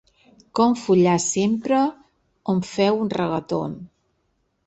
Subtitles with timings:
[0.59, 1.81] Com ‘Follar sempre’,
[2.53, 3.77] on feu un reggaeton.